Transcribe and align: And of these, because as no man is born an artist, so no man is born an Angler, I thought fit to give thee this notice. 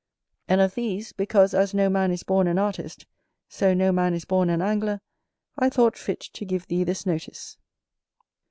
And 0.47 0.61
of 0.61 0.73
these, 0.73 1.13
because 1.13 1.53
as 1.53 1.75
no 1.75 1.87
man 1.87 2.09
is 2.09 2.23
born 2.23 2.47
an 2.47 2.57
artist, 2.57 3.05
so 3.47 3.75
no 3.75 3.91
man 3.91 4.15
is 4.15 4.25
born 4.25 4.49
an 4.49 4.59
Angler, 4.59 4.99
I 5.59 5.69
thought 5.69 5.95
fit 5.95 6.21
to 6.21 6.43
give 6.43 6.65
thee 6.65 6.83
this 6.83 7.05
notice. 7.05 7.59